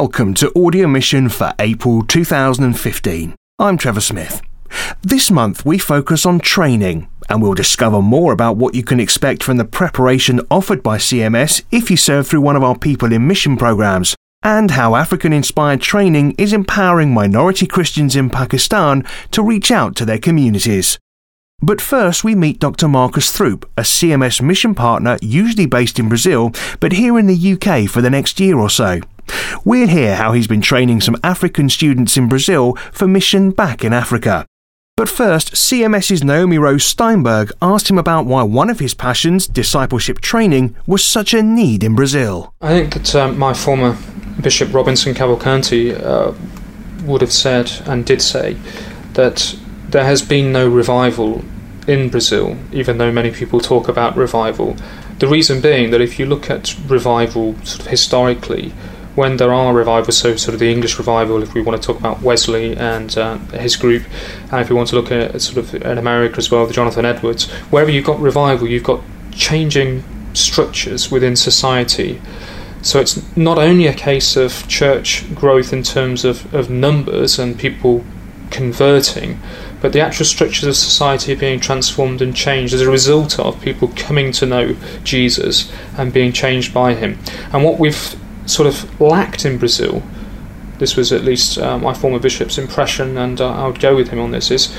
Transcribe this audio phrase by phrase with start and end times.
[0.00, 3.34] Welcome to Audio Mission for April 2015.
[3.58, 4.42] I'm Trevor Smith.
[5.00, 9.42] This month we focus on training and we'll discover more about what you can expect
[9.42, 13.26] from the preparation offered by CMS if you serve through one of our People in
[13.26, 19.70] Mission programs and how African inspired training is empowering minority Christians in Pakistan to reach
[19.70, 20.98] out to their communities.
[21.62, 22.86] But first, we meet Dr.
[22.86, 27.88] Marcus Throup, a CMS mission partner usually based in Brazil, but here in the UK
[27.88, 29.00] for the next year or so.
[29.64, 33.94] We'll hear how he's been training some African students in Brazil for mission back in
[33.94, 34.44] Africa.
[34.98, 40.20] But first, CMS's Naomi Rose Steinberg asked him about why one of his passions, discipleship
[40.20, 42.54] training, was such a need in Brazil.
[42.60, 43.96] I think that uh, my former
[44.40, 46.32] Bishop Robinson Cavalcanti uh,
[47.04, 48.58] would have said and did say
[49.14, 51.44] that there has been no revival
[51.86, 54.76] in Brazil, even though many people talk about revival.
[55.18, 58.72] The reason being that if you look at revival sort of historically,
[59.14, 61.98] when there are revivals, so sort of the English revival, if we want to talk
[61.98, 64.02] about Wesley and uh, his group,
[64.52, 67.06] and if we want to look at sort of in America as well, the Jonathan
[67.06, 72.20] Edwards, wherever you've got revival, you've got changing structures within society.
[72.82, 77.58] So it's not only a case of church growth in terms of, of numbers and
[77.58, 78.04] people
[78.50, 79.40] converting,
[79.80, 83.60] but the actual structures of society are being transformed and changed as a result of
[83.60, 87.18] people coming to know Jesus and being changed by him.
[87.52, 88.16] And what we've
[88.46, 90.02] sort of lacked in Brazil,
[90.78, 94.08] this was at least uh, my former bishop's impression, and uh, I would go with
[94.08, 94.74] him on this, is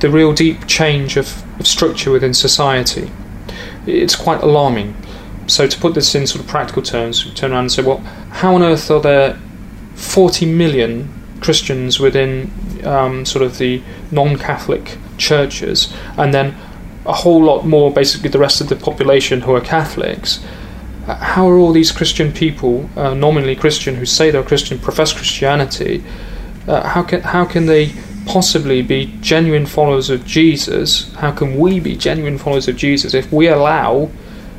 [0.00, 3.10] the real deep change of, of structure within society.
[3.86, 4.96] It's quite alarming.
[5.46, 7.98] So, to put this in sort of practical terms, we turn around and say, well,
[8.30, 9.40] how on earth are there
[9.94, 12.50] 40 million Christians within
[12.84, 16.56] um, sort of the non Catholic churches, and then
[17.04, 20.44] a whole lot more, basically, the rest of the population who are Catholics.
[21.06, 26.02] How are all these Christian people, uh, nominally Christian, who say they're Christian, profess Christianity,
[26.66, 27.92] uh, how can how can they
[28.26, 31.12] possibly be genuine followers of Jesus?
[31.14, 34.10] How can we be genuine followers of Jesus if we allow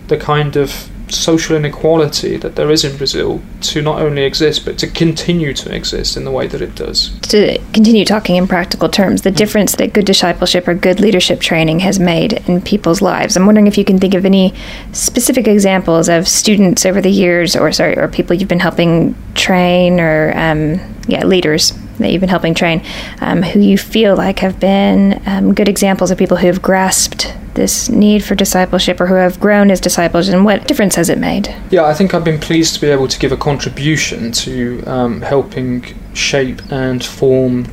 [0.07, 4.77] the kind of social inequality that there is in Brazil to not only exist but
[4.79, 7.17] to continue to exist in the way that it does.
[7.29, 11.79] To continue talking in practical terms, the difference that good discipleship or good leadership training
[11.79, 13.35] has made in people's lives.
[13.35, 14.53] I'm wondering if you can think of any
[14.91, 19.99] specific examples of students over the years, or sorry, or people you've been helping train,
[19.99, 22.83] or um, yeah, leaders that you've been helping train,
[23.21, 27.35] um, who you feel like have been um, good examples of people who have grasped
[27.53, 31.17] this need for discipleship or who have grown as disciples, and what difference has it
[31.17, 31.53] made?
[31.71, 35.21] Yeah, I think I've been pleased to be able to give a contribution to um,
[35.21, 37.65] helping shape and form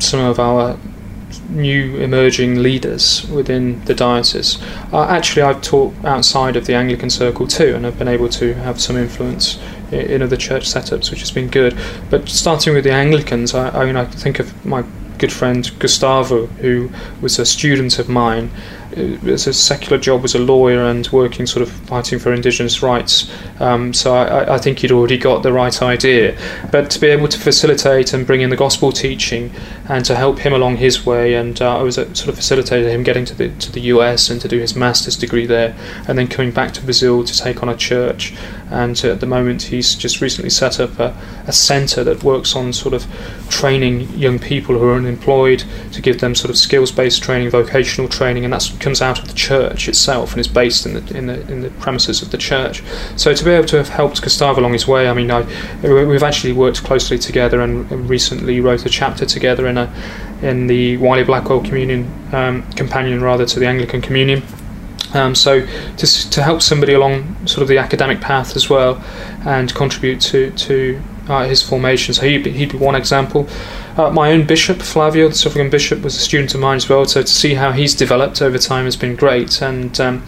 [0.00, 0.78] some of our
[1.48, 4.58] new emerging leaders within the diocese.
[4.92, 8.54] Uh, actually, I've taught outside of the Anglican circle too, and I've been able to
[8.54, 9.58] have some influence
[9.90, 11.76] in other church setups, which has been good.
[12.10, 14.84] But starting with the Anglicans, I, I mean, I think of my
[15.18, 16.90] good friend Gustavo, who
[17.20, 18.50] was a student of mine,
[18.96, 23.30] as a secular job as a lawyer and working sort of fighting for indigenous rights.
[23.60, 26.38] Um, so I, I, think he'd already got the right idea.
[26.72, 29.52] But to be able to facilitate and bring in the gospel teaching
[29.88, 33.02] and to help him along his way, and uh, I was sort of facilitated him
[33.02, 35.76] getting to the to the US and to do his master's degree there,
[36.08, 38.34] and then coming back to Brazil to take on a church.
[38.70, 42.72] And at the moment, he's just recently set up a, a centre that works on
[42.72, 43.06] sort of
[43.48, 48.44] training young people who are unemployed to give them sort of skills-based training, vocational training,
[48.44, 51.40] and that's comes out of the church itself and is based in the in the
[51.50, 52.82] in the premises of the church.
[53.16, 55.46] So to be able to have helped Gustavo along his way, I mean, I,
[55.82, 59.92] we've actually worked closely together and recently wrote a chapter together in a
[60.42, 64.42] in the Wiley Blackwell Communion um, companion rather to the Anglican Communion.
[65.14, 69.02] Um, so to, to help somebody along sort of the academic path as well
[69.46, 72.14] and contribute to to uh, his formation.
[72.14, 73.46] So he'd be, he'd be one example.
[73.96, 77.04] Uh, my own bishop, Flavio, the Suffragan bishop, was a student of mine as well.
[77.04, 80.24] So to see how he's developed over time has been great, and um,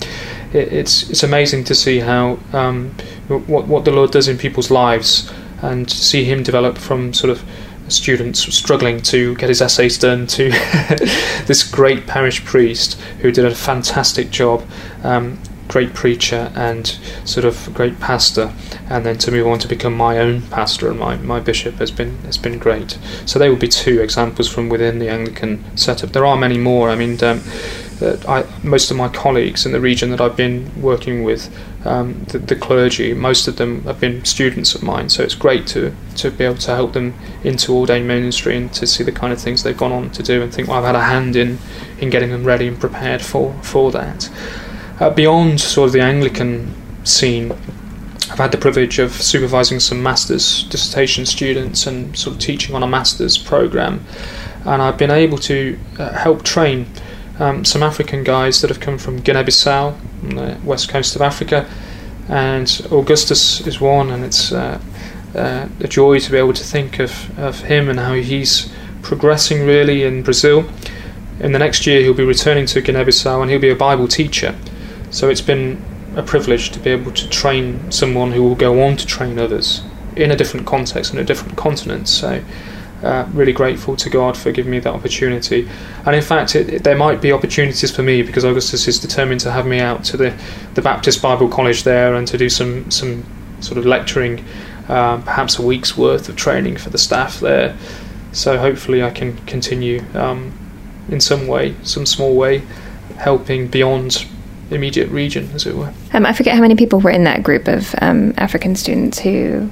[0.53, 2.95] it, it's it's amazing to see how um,
[3.29, 7.45] what what the Lord does in people's lives, and see him develop from sort of
[7.91, 10.51] students struggling to get his essays done to
[11.47, 14.65] this great parish priest who did a fantastic job
[15.03, 15.39] um,
[15.71, 18.53] great preacher and sort of great pastor,
[18.89, 21.93] and then to move on to become my own pastor and my, my bishop has
[21.93, 22.99] been has been great.
[23.25, 26.11] So they would be two examples from within the Anglican setup.
[26.11, 26.91] There are many more.
[26.91, 27.23] I mean.
[27.23, 27.41] Um,
[28.03, 31.55] I, most of my colleagues in the region that I've been working with,
[31.87, 35.09] um, the, the, clergy, most of them have been students of mine.
[35.09, 37.15] So it's great to to be able to help them
[37.45, 40.43] into ordained ministry and to see the kind of things they've gone on to do
[40.43, 41.59] and think, well, I've had a hand in
[41.99, 44.31] in getting them ready and prepared for for that
[45.01, 46.75] uh, beyond sort of the Anglican
[47.05, 47.53] scene,
[48.31, 52.83] I've had the privilege of supervising some master's dissertation students and sort of teaching on
[52.83, 54.05] a master's program,
[54.67, 56.87] and I've been able to uh, help train
[57.41, 61.69] um, some African guys that have come from Guinea-Bissau, on the west coast of Africa,
[62.29, 64.81] and Augustus is one, and it's uh,
[65.35, 68.71] uh, a joy to be able to think of, of him and how he's
[69.03, 70.69] progressing really in Brazil.
[71.41, 74.55] In the next year, he'll be returning to Guinea-Bissau, and he'll be a Bible teacher.
[75.11, 75.83] So it's been
[76.17, 79.83] a privilege to be able to train someone who will go on to train others
[80.15, 82.09] in a different context, in a different continent.
[82.09, 82.43] So,
[83.03, 85.69] uh, really grateful to God for giving me that opportunity.
[86.05, 89.41] And in fact, it, it, there might be opportunities for me because Augustus is determined
[89.41, 90.35] to have me out to the,
[90.75, 93.25] the Baptist Bible College there and to do some, some
[93.61, 94.45] sort of lecturing,
[94.89, 97.77] uh, perhaps a week's worth of training for the staff there.
[98.33, 100.57] So, hopefully, I can continue um,
[101.09, 102.63] in some way, some small way,
[103.17, 104.25] helping beyond
[104.71, 105.93] immediate region, as it were.
[106.13, 109.69] Um, I forget how many people were in that group of um, African students who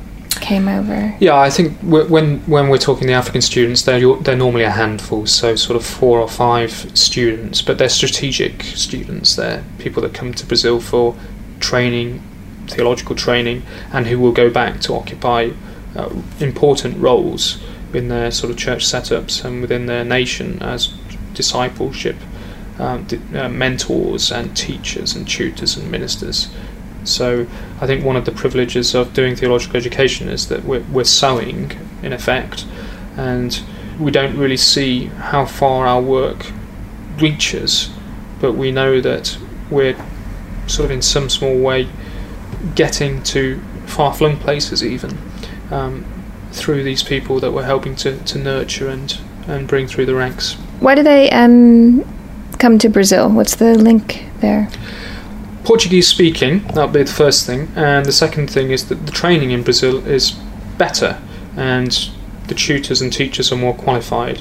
[0.49, 1.15] came over.
[1.21, 5.27] Yeah, I think when when we're talking the African students, they're they're normally a handful,
[5.27, 9.37] so sort of four or five students, but they're strategic students.
[9.37, 11.15] They're people that come to Brazil for
[11.61, 12.23] training,
[12.67, 13.63] theological training,
[13.93, 15.51] and who will go back to occupy
[15.95, 16.09] uh,
[16.41, 17.63] important roles
[17.93, 20.89] in their sort of church setups and within their nation as
[21.35, 22.17] discipleship
[22.79, 26.49] um, uh, mentors and teachers and tutors and ministers.
[27.05, 27.47] So
[27.81, 31.73] I think one of the privileges of doing theological education is that we're, we're sowing,
[32.03, 32.67] in effect,
[33.17, 33.61] and
[33.99, 36.53] we don't really see how far our work
[37.19, 37.91] reaches,
[38.41, 39.37] but we know that
[39.71, 39.97] we're
[40.67, 41.89] sort of in some small way
[42.75, 45.17] getting to far flung places, even
[45.71, 46.05] um,
[46.53, 50.55] through these people that we're helping to, to nurture and, and bring through the ranks.
[50.81, 52.05] Why do they um,
[52.59, 53.29] come to Brazil?
[53.31, 54.69] What's the link there?
[55.69, 57.69] Portuguese speaking, that'll be the first thing.
[57.77, 60.31] And the second thing is that the training in Brazil is
[60.79, 61.21] better
[61.59, 62.09] and
[62.47, 64.41] the tutors and teachers are more qualified.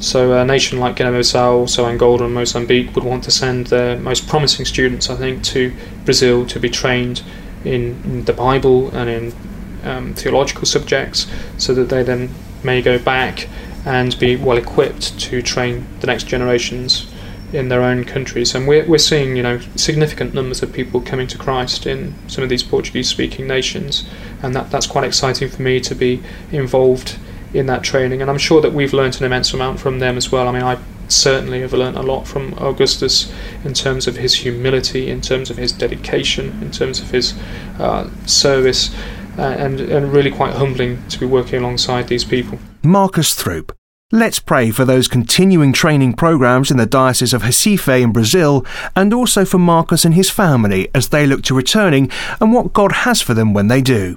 [0.00, 4.28] So a nation like Guinea-Bissau, also Angola and Mozambique would want to send their most
[4.28, 5.72] promising students, I think, to
[6.04, 7.22] Brazil to be trained
[7.64, 9.34] in, in the Bible and in
[9.82, 11.26] um, theological subjects
[11.56, 12.28] so that they then
[12.62, 13.48] may go back
[13.86, 17.06] and be well equipped to train the next generations
[17.52, 18.54] in their own countries.
[18.54, 22.42] And we're, we're seeing, you know, significant numbers of people coming to Christ in some
[22.42, 24.08] of these Portuguese speaking nations.
[24.42, 27.18] And that, that's quite exciting for me to be involved
[27.54, 28.20] in that training.
[28.20, 30.48] And I'm sure that we've learnt an immense amount from them as well.
[30.48, 30.78] I mean, I
[31.08, 33.32] certainly have learnt a lot from Augustus
[33.64, 37.34] in terms of his humility, in terms of his dedication, in terms of his
[37.78, 38.94] uh, service.
[39.38, 42.58] Uh, and, and really quite humbling to be working alongside these people.
[42.82, 43.70] Marcus Throup,
[44.12, 48.64] Let's pray for those continuing training programs in the Diocese of Recife in Brazil
[48.94, 52.08] and also for Marcus and his family as they look to returning
[52.40, 54.14] and what God has for them when they do.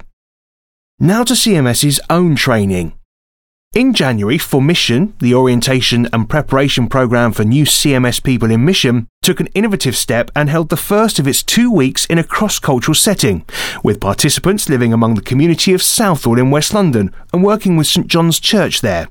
[1.00, 2.92] Now to CMS's own training.
[3.74, 9.08] In January, For Mission, the orientation and preparation program for new CMS people in mission,
[9.22, 12.60] took an innovative step and held the first of its two weeks in a cross
[12.60, 13.44] cultural setting,
[13.82, 18.06] with participants living among the community of Southall in West London and working with St
[18.06, 19.08] John's Church there.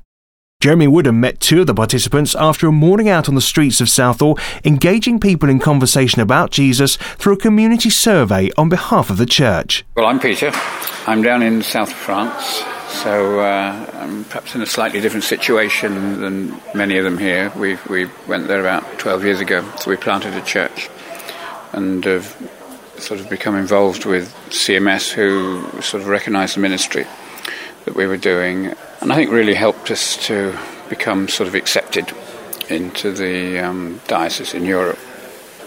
[0.60, 3.88] Jeremy Woodham met two of the participants after a morning out on the streets of
[3.88, 9.24] Southall, engaging people in conversation about Jesus through a community survey on behalf of the
[9.24, 9.86] church.
[9.96, 10.50] Well, I'm Peter.
[11.06, 16.60] I'm down in south France, so uh, I'm perhaps in a slightly different situation than
[16.74, 17.50] many of them here.
[17.56, 20.90] We, we went there about 12 years ago, so we planted a church
[21.72, 22.36] and have
[22.98, 27.06] sort of become involved with CMS, who sort of recognised the ministry
[27.90, 30.56] that we were doing and I think really helped us to
[30.88, 32.12] become sort of accepted
[32.68, 34.98] into the um, diocese in Europe.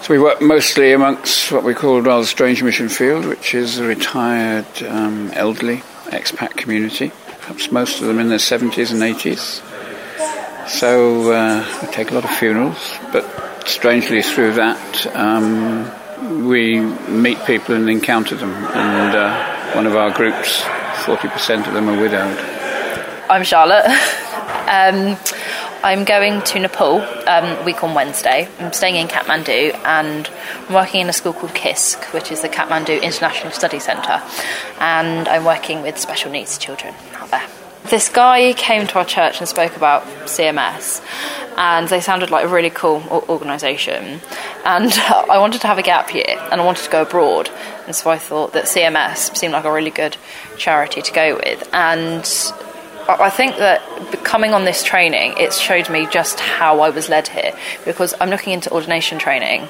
[0.01, 3.85] So we work mostly amongst what we call rather strange mission field, which is a
[3.85, 7.11] retired um, elderly expat community,
[7.41, 9.61] perhaps most of them in their 70s and 80s.
[10.69, 17.43] So uh, we take a lot of funerals, but strangely through that um, we meet
[17.45, 18.53] people and encounter them.
[18.53, 20.63] And uh, one of our groups,
[21.05, 22.38] 40% of them are widowed.
[23.29, 23.85] I'm Charlotte.
[24.67, 25.17] um,
[25.83, 28.47] I'm going to Nepal um, week on Wednesday.
[28.59, 30.29] I'm staying in Kathmandu and
[30.67, 34.21] I'm working in a school called KISC, which is the Kathmandu International Study Centre,
[34.79, 37.62] and I'm working with special needs children out there.
[37.89, 41.03] This guy came to our church and spoke about CMS,
[41.57, 44.21] and they sounded like a really cool organisation.
[44.65, 44.91] And
[45.29, 47.49] I wanted to have a gap year, and I wanted to go abroad,
[47.85, 50.17] and so I thought that CMS seemed like a really good
[50.57, 51.69] charity to go with.
[51.73, 52.23] And
[53.07, 53.81] I think that
[54.23, 57.51] coming on this training, it showed me just how I was led here
[57.83, 59.67] because I'm looking into ordination training,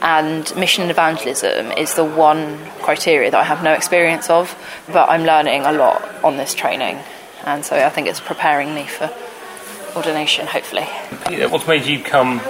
[0.00, 4.56] and mission and evangelism is the one criteria that I have no experience of,
[4.88, 6.98] but I'm learning a lot on this training,
[7.44, 9.10] and so I think it's preparing me for
[9.96, 10.84] ordination, hopefully.
[11.48, 12.40] What's made you come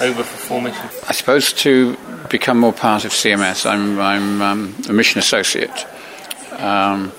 [0.00, 0.88] over for formation?
[1.08, 1.96] I suppose to
[2.30, 3.66] become more part of CMS.
[3.68, 5.86] I'm, I'm um, a mission associate.
[6.52, 7.12] Um,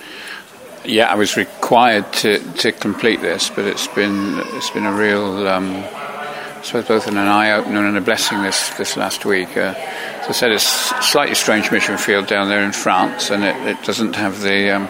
[0.84, 5.48] yeah, I was required to, to complete this, but it's been it's been a real,
[5.48, 9.58] um, I suppose, both an eye opener and a blessing this this last week.
[9.58, 13.44] Uh, as I said, it's a slightly strange mission field down there in France, and
[13.44, 14.88] it, it doesn't have the um,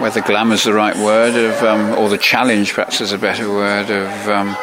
[0.00, 3.48] whether glamour is the right word, of um, or the challenge perhaps is a better
[3.48, 4.56] word of um,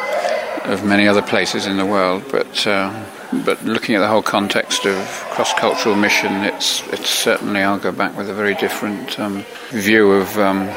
[0.64, 2.66] of many other places in the world, but.
[2.66, 3.04] Uh,
[3.44, 4.94] but looking at the whole context of
[5.32, 10.38] cross-cultural mission, it's it's certainly I'll go back with a very different um, view of
[10.38, 10.68] um,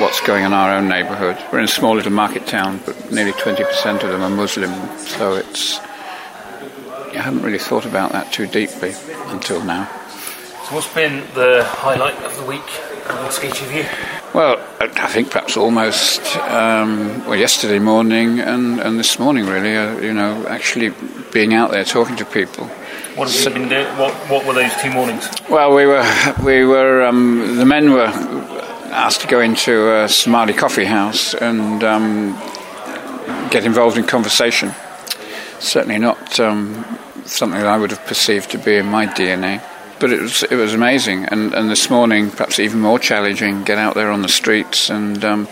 [0.00, 1.36] what's going on in our own neighbourhood.
[1.52, 5.34] We're in a small little market town, but nearly 20% of them are Muslim, so
[5.34, 8.94] it's I haven't really thought about that too deeply
[9.26, 9.86] until now.
[10.68, 12.62] So, what's been the highlight of the week
[13.08, 13.84] amongst each of you?
[14.34, 19.76] Well, I think perhaps almost um, well yesterday morning and, and this morning really.
[19.76, 20.92] Uh, you know, actually
[21.32, 22.66] being out there talking to people.
[23.16, 23.86] What have so, you been doing?
[23.98, 25.28] What, what were those two mornings?
[25.50, 26.04] Well, we were
[26.44, 28.10] we were um, the men were
[28.92, 32.32] asked to go into a Somali coffee house and um,
[33.50, 34.72] get involved in conversation.
[35.58, 36.84] Certainly not um,
[37.24, 39.62] something that I would have perceived to be in my DNA
[40.02, 41.26] but it was it was amazing.
[41.26, 45.24] And and this morning, perhaps even more challenging, get out there on the streets and
[45.24, 45.48] um,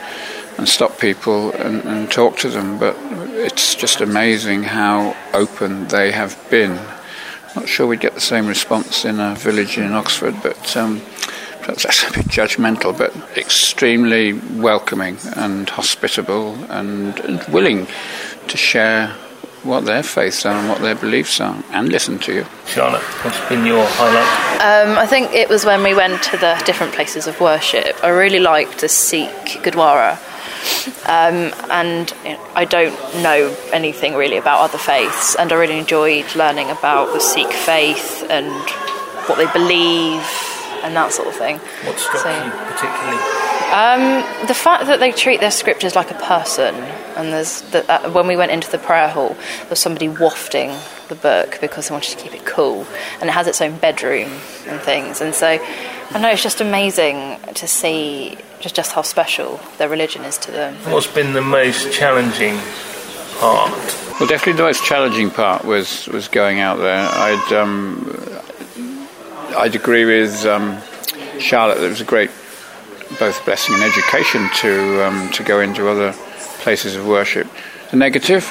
[0.58, 2.76] and stop people and, and, talk to them.
[2.78, 2.96] But
[3.46, 6.74] it's just amazing how open they have been.
[7.54, 10.76] Not sure we'd get the same response in a village in Oxford, but.
[10.76, 11.00] Um,
[11.60, 17.86] perhaps that's a bit judgmental, but extremely welcoming and hospitable and, and willing
[18.48, 19.14] to share
[19.62, 22.46] what their faiths are and what their beliefs are and listen to you.
[22.66, 24.60] Charlotte, what's been your highlight?
[24.60, 28.02] Um, I think it was when we went to the different places of worship.
[28.02, 30.18] I really liked the Sikh Gurdwara.
[31.06, 32.14] Um, and
[32.54, 37.20] I don't know anything really about other faiths, and I really enjoyed learning about the
[37.20, 38.50] Sikh faith and
[39.26, 40.49] what they believe
[40.82, 41.58] and that sort of thing.
[41.84, 43.18] What struck so, you particularly?
[43.70, 46.74] Um, the fact that they treat their scriptures like a person,
[47.16, 50.72] and there's the, uh, when we went into the prayer hall, there was somebody wafting
[51.08, 52.86] the book because they wanted to keep it cool,
[53.20, 54.30] and it has its own bedroom
[54.66, 55.20] and things.
[55.20, 55.46] And so,
[56.10, 60.50] I know it's just amazing to see just just how special their religion is to
[60.50, 60.74] them.
[60.92, 62.58] What's been the most challenging
[63.38, 63.70] part?
[64.18, 67.08] Well, definitely the most challenging part was was going out there.
[67.08, 68.40] I'd um,
[69.56, 70.80] I'd agree with um,
[71.38, 71.82] Charlotte.
[71.82, 72.30] It was a great
[73.18, 76.12] both blessing and education to um, to go into other
[76.60, 77.48] places of worship.
[77.90, 78.48] The negative,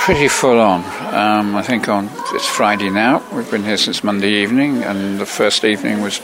[0.00, 0.84] pretty full on.
[1.14, 3.22] Um, I think on it's Friday now.
[3.32, 6.20] We've been here since Monday evening, and the first evening was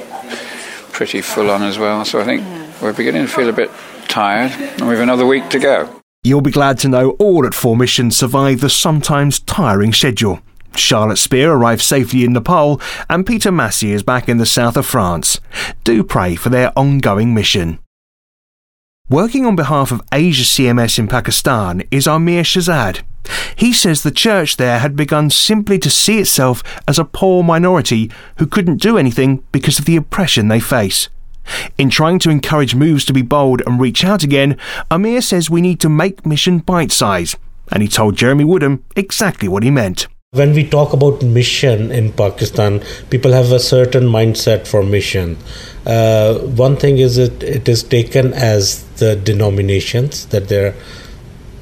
[0.92, 2.04] pretty full on as well.
[2.04, 2.44] So I think
[2.82, 3.70] we're beginning to feel a bit
[4.08, 6.00] tired, and we've another week to go.
[6.23, 10.40] You'll be glad to know all at Four Missions survived the sometimes tiring schedule.
[10.76, 14.86] Charlotte Spear arrived safely in Nepal, and Peter Massey is back in the south of
[14.86, 15.40] France.
[15.84, 17.78] Do pray for their ongoing mission.
[19.10, 23.02] Working on behalf of Asia CMS in Pakistan is Amir Shahzad.
[23.54, 28.10] He says the church there had begun simply to see itself as a poor minority
[28.38, 31.08] who couldn't do anything because of the oppression they face.
[31.76, 34.56] In trying to encourage moves to be bold and reach out again,
[34.90, 37.36] Amir says we need to make mission bite size,
[37.70, 40.06] and he told Jeremy Woodham exactly what he meant.
[40.34, 45.36] When we talk about mission in Pakistan, people have a certain mindset for mission.
[45.86, 50.74] Uh, one thing is it, it is taken as the denominations that there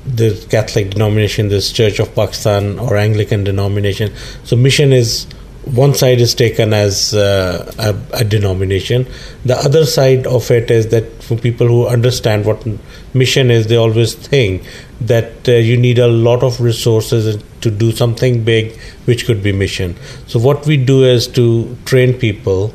[0.07, 4.13] the Catholic denomination, this Church of Pakistan or Anglican denomination.
[4.45, 5.27] So mission is
[5.65, 9.07] one side is taken as uh, a, a, denomination.
[9.45, 12.67] The other side of it is that for people who understand what
[13.15, 14.65] mission is, they always think
[15.01, 19.53] that uh, you need a lot of resources to do something big, which could be
[19.53, 19.97] mission.
[20.27, 22.75] So what we do is to train people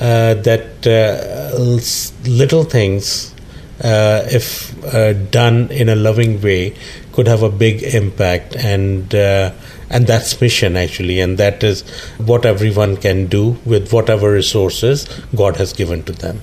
[0.00, 3.34] uh, that uh, little things,
[3.82, 6.76] uh, if uh, done in a loving way,
[7.12, 9.12] could have a big impact and
[9.90, 11.20] and that's mission actually.
[11.20, 11.82] And that is
[12.18, 16.40] what everyone can do with whatever resources god has given to them.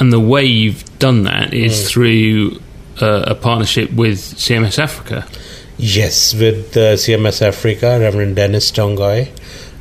[0.00, 1.88] And the way you've done that is mm.
[1.88, 2.60] through
[3.00, 5.26] uh, a partnership with cms africa.
[5.76, 7.98] Yes with uh, cms africa.
[8.00, 9.28] Reverend dennis Tongoi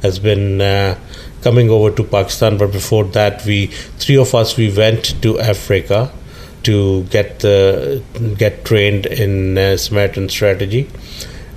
[0.01, 0.97] has been uh,
[1.41, 2.57] coming over to pakistan.
[2.57, 6.11] But before that we three of us we went to africa
[6.67, 8.03] to get the
[8.37, 10.89] get trained in uh, Samaritan strategy,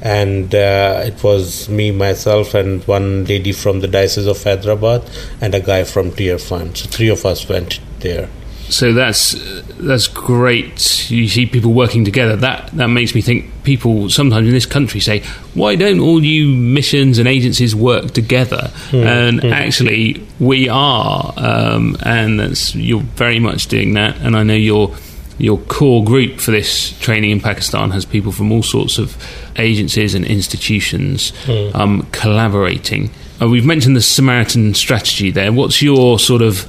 [0.03, 5.03] and uh, it was me, myself, and one lady from the Diocese of Hyderabad,
[5.41, 6.77] and a guy from Tearfund.
[6.77, 8.29] So three of us went there.
[8.69, 9.35] So that's
[9.81, 11.11] that's great.
[11.11, 12.37] You see people working together.
[12.37, 13.47] That that makes me think.
[13.65, 15.21] People sometimes in this country say,
[15.55, 19.05] "Why don't all you missions and agencies work together?" Mm.
[19.05, 19.53] And Mm.
[19.53, 24.17] actually, we are, um, and that's, you're very much doing that.
[24.23, 24.95] And I know your
[25.41, 29.17] your core group for this training in Pakistan has people from all sorts of
[29.57, 31.75] agencies and institutions Mm.
[31.75, 33.11] um, collaborating.
[33.41, 35.51] Uh, we've mentioned the Samaritan strategy there.
[35.53, 36.67] What's your sort of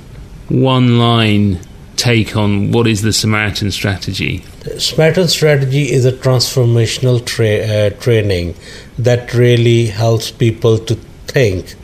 [0.49, 1.59] one line
[1.97, 4.43] take on what is the Samaritan strategy?
[4.63, 8.55] The Samaritan strategy is a transformational tra- uh, training
[8.97, 10.95] that really helps people to
[11.27, 11.75] think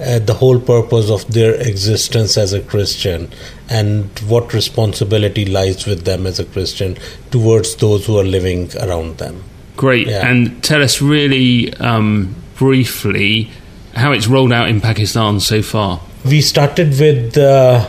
[0.00, 3.30] uh, the whole purpose of their existence as a Christian
[3.68, 6.96] and what responsibility lies with them as a Christian
[7.30, 9.42] towards those who are living around them.
[9.76, 10.06] Great.
[10.06, 10.26] Yeah.
[10.26, 13.50] And tell us really um, briefly
[13.94, 16.00] how it's rolled out in Pakistan so far.
[16.24, 17.88] We started with, uh,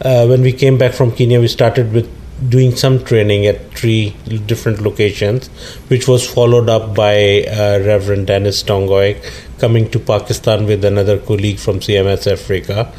[0.00, 2.08] uh, when we came back from Kenya, we started with
[2.48, 4.10] doing some training at three
[4.46, 5.48] different locations,
[5.88, 9.20] which was followed up by uh, Reverend Dennis Tongoi
[9.58, 12.92] coming to Pakistan with another colleague from CMS Africa.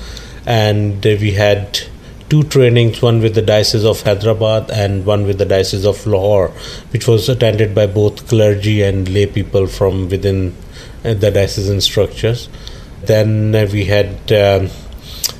[0.49, 1.79] And we had
[2.27, 6.49] two trainings one with the Diocese of Hyderabad and one with the Diocese of Lahore,
[6.89, 10.55] which was attended by both clergy and lay people from within
[11.05, 12.49] uh, the diocesan structures.
[13.03, 14.69] Then uh, we had um,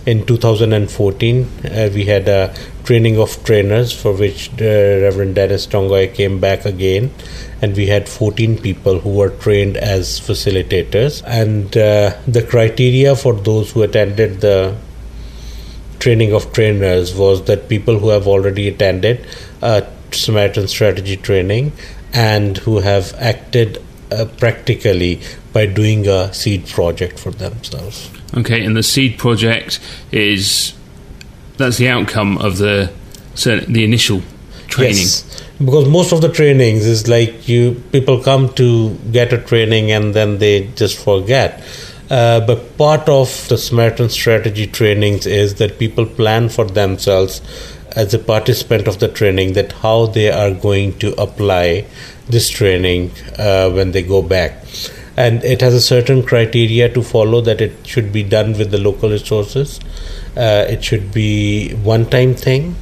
[0.06, 6.14] in 2014 uh, we had a training of trainers for which uh, Reverend Dennis Tongoi
[6.14, 7.12] came back again,
[7.62, 11.24] and we had 14 people who were trained as facilitators.
[11.26, 14.76] And uh, the criteria for those who attended the
[16.00, 19.26] training of trainers was that people who have already attended
[19.62, 21.72] uh, Samaritan strategy training
[22.14, 23.78] and who have acted
[24.12, 25.22] uh, practically
[25.54, 28.10] by doing a seed project for themselves.
[28.36, 29.80] Okay, and the seed project
[30.12, 30.74] is
[31.58, 32.92] that's the outcome of the
[33.36, 34.22] so the initial
[34.68, 34.96] training.
[34.96, 39.92] Yes, because most of the trainings is like you people come to get a training
[39.92, 41.64] and then they just forget.
[42.10, 47.42] Uh, but part of the Samaritan strategy trainings is that people plan for themselves
[47.92, 51.86] as a participant of the training that how they are going to apply
[52.28, 54.64] this training uh, when they go back.
[55.18, 58.78] And it has a certain criteria to follow that it should be done with the
[58.78, 59.80] local resources.
[60.38, 62.76] Uh, it should be one time thing.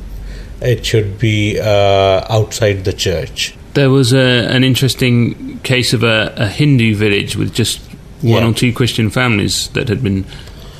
[0.61, 3.55] It should be uh, outside the church.
[3.73, 7.81] There was a, an interesting case of a, a Hindu village with just
[8.21, 8.47] one Yeah.
[8.49, 10.25] or two Christian families that had been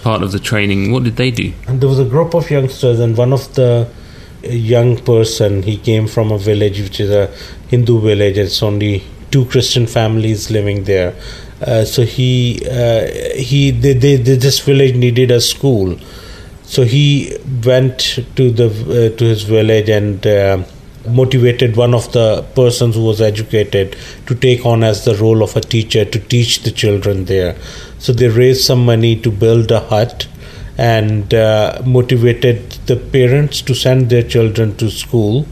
[0.03, 0.91] part of the training.
[0.91, 1.51] What did they do?
[1.67, 3.87] and there was a group of youngsters and one of the
[4.43, 7.27] young person he came from a village which is a
[7.69, 11.13] hindu village it's only two christian families living there
[11.65, 15.97] uh, so he uh, he they, they, they, this village needed a school
[16.63, 17.99] so he went
[18.35, 20.63] to the uh, to his village and uh,
[21.09, 25.55] motivated one of the persons who was educated to take on as the role of
[25.55, 27.55] a teacher to teach the children there.
[27.99, 30.27] So they raised some money to build a hut
[30.77, 35.47] and uh, motivated the parents to send their children to school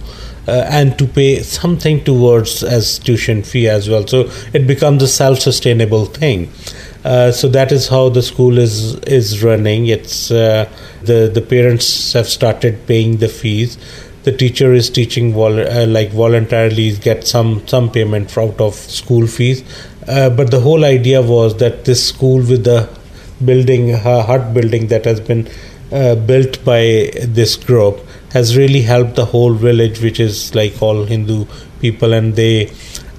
[0.47, 4.05] uh, and to pay something towards as tuition fee as well.
[4.05, 6.51] So it becomes a self-sustainable thing.
[7.03, 9.87] Uh, so that is how the school is is running.
[9.87, 10.69] It's uh,
[11.03, 13.77] the the parents have started paying the fees
[14.25, 19.27] the teacher is teaching vol- uh, like voluntarily get some some payment out of school
[19.27, 19.63] fees.
[20.07, 22.89] Uh, but the whole idea was that this school with the
[23.43, 25.47] building uh, hut building that has been
[25.91, 27.99] uh, built by this group
[28.31, 31.45] has really helped the whole village which is like all hindu
[31.79, 32.69] people and they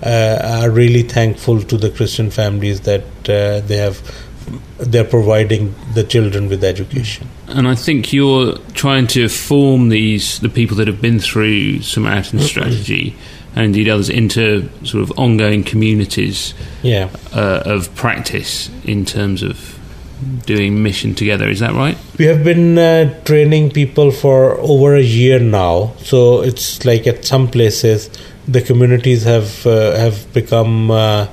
[0.03, 4.01] uh, are really thankful to the christian families that uh, they have
[4.79, 10.49] they're providing the children with education And I think you're trying to form these the
[10.49, 13.15] people that have been through Samaritan strategy
[13.55, 19.77] and indeed others into sort of ongoing communities yeah uh, of practice in terms of
[20.47, 21.49] doing mission together.
[21.49, 21.97] Is that right?
[22.19, 25.93] We have been uh, training people for over a year now.
[25.99, 28.11] So it's like at some places
[28.49, 31.27] the communities have uh, have become uh,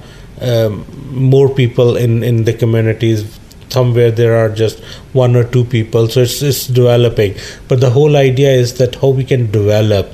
[0.44, 3.40] um, more people in in the communities.
[3.70, 7.36] Somewhere there are just one or two people, so it's it's developing.
[7.68, 10.12] But the whole idea is that how we can develop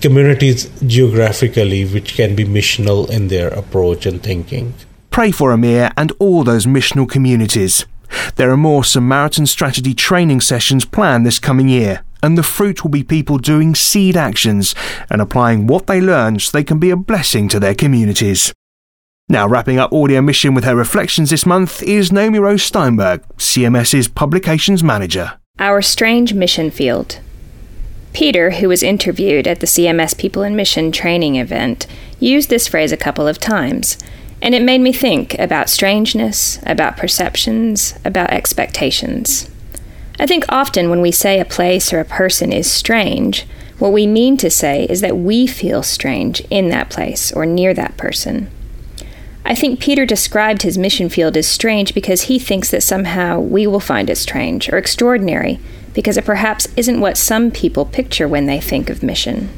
[0.00, 4.74] communities geographically, which can be missional in their approach and thinking.
[5.10, 7.86] Pray for Amir and all those missional communities.
[8.36, 12.90] There are more Samaritan strategy training sessions planned this coming year, and the fruit will
[12.90, 14.74] be people doing seed actions
[15.08, 18.52] and applying what they learn so they can be a blessing to their communities.
[19.30, 24.08] Now, wrapping up Audio Mission with her reflections this month is Naomi Rose Steinberg, CMS's
[24.08, 25.34] Publications Manager.
[25.60, 27.20] Our strange mission field.
[28.12, 31.86] Peter, who was interviewed at the CMS People in Mission training event,
[32.18, 33.96] used this phrase a couple of times,
[34.42, 39.48] and it made me think about strangeness, about perceptions, about expectations.
[40.18, 43.46] I think often when we say a place or a person is strange,
[43.78, 47.72] what we mean to say is that we feel strange in that place or near
[47.74, 48.50] that person.
[49.50, 53.66] I think Peter described his mission field as strange because he thinks that somehow we
[53.66, 55.58] will find it strange or extraordinary
[55.92, 59.50] because it perhaps isn't what some people picture when they think of mission.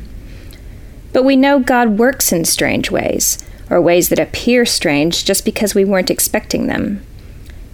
[1.12, 3.36] But we know God works in strange ways,
[3.68, 7.04] or ways that appear strange just because we weren't expecting them.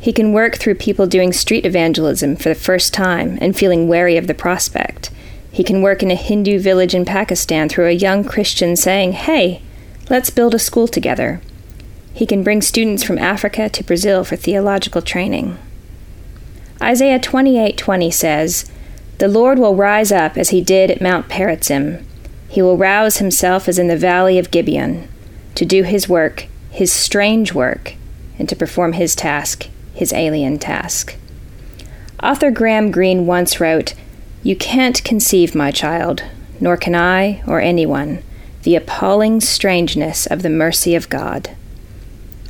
[0.00, 4.16] He can work through people doing street evangelism for the first time and feeling wary
[4.16, 5.12] of the prospect.
[5.52, 9.62] He can work in a Hindu village in Pakistan through a young Christian saying, Hey,
[10.10, 11.40] let's build a school together.
[12.18, 15.56] He can bring students from Africa to Brazil for theological training.
[16.82, 18.64] Isaiah 28:20 says,
[19.18, 22.04] "The Lord will rise up as he did at Mount Perazim.
[22.48, 25.06] He will rouse himself as in the valley of Gibeon,
[25.54, 27.94] to do his work, his strange work,
[28.36, 31.14] and to perform his task, his alien task."
[32.20, 33.94] Author Graham Greene once wrote,
[34.42, 36.24] "You can't conceive, my child,
[36.58, 38.18] nor can I or anyone,
[38.64, 41.50] the appalling strangeness of the mercy of God."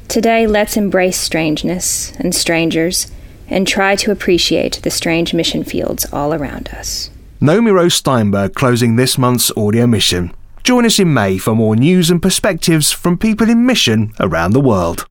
[0.09, 3.13] Today, let's embrace strangeness and strangers
[3.47, 7.11] and try to appreciate the strange mission fields all around us.
[7.43, 10.33] Naomi Rose Steinberg closing this month's audio mission.
[10.65, 14.61] Join us in May for more news and perspectives from people in mission around the
[14.61, 15.05] world.